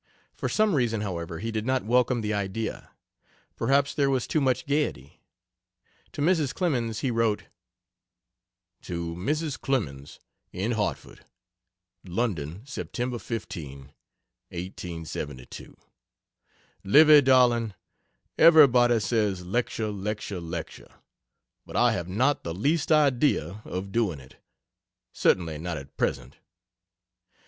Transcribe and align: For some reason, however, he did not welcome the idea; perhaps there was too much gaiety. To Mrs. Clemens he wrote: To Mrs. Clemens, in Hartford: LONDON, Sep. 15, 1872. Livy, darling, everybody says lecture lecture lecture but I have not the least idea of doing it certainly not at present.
For 0.33 0.49
some 0.49 0.73
reason, 0.73 1.01
however, 1.01 1.37
he 1.37 1.51
did 1.51 1.63
not 1.67 1.85
welcome 1.85 2.21
the 2.21 2.33
idea; 2.33 2.89
perhaps 3.55 3.93
there 3.93 4.09
was 4.09 4.25
too 4.25 4.41
much 4.41 4.65
gaiety. 4.65 5.21
To 6.13 6.23
Mrs. 6.23 6.55
Clemens 6.55 7.01
he 7.01 7.11
wrote: 7.11 7.43
To 8.81 9.13
Mrs. 9.13 9.61
Clemens, 9.61 10.19
in 10.51 10.71
Hartford: 10.71 11.23
LONDON, 12.03 12.65
Sep. 12.65 12.95
15, 12.95 13.77
1872. 14.49 15.77
Livy, 16.83 17.21
darling, 17.21 17.75
everybody 18.39 18.99
says 18.99 19.45
lecture 19.45 19.91
lecture 19.91 20.39
lecture 20.41 20.95
but 21.63 21.75
I 21.75 21.91
have 21.91 22.09
not 22.09 22.43
the 22.43 22.55
least 22.55 22.91
idea 22.91 23.61
of 23.65 23.91
doing 23.91 24.19
it 24.19 24.37
certainly 25.13 25.59
not 25.59 25.77
at 25.77 25.95
present. 25.95 26.37